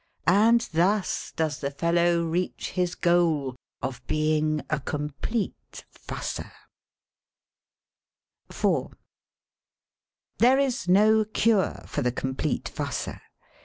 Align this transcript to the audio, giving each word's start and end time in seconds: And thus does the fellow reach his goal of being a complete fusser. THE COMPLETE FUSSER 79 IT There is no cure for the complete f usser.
And 0.25 0.61
thus 0.73 1.31
does 1.35 1.59
the 1.59 1.69
fellow 1.69 2.23
reach 2.23 2.71
his 2.71 2.95
goal 2.95 3.55
of 3.83 4.01
being 4.07 4.63
a 4.67 4.79
complete 4.79 5.85
fusser. 5.91 6.51
THE 8.47 8.53
COMPLETE 8.55 8.55
FUSSER 8.55 8.89
79 8.89 8.91
IT 8.95 10.39
There 10.39 10.57
is 10.57 10.87
no 10.87 11.23
cure 11.25 11.83
for 11.85 12.01
the 12.01 12.11
complete 12.11 12.71
f 12.75 12.87
usser. 12.87 13.19